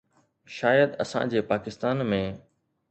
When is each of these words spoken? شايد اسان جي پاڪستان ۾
شايد 0.59 0.91
اسان 1.03 1.25
جي 1.35 1.39
پاڪستان 1.53 2.05
۾ 2.13 2.23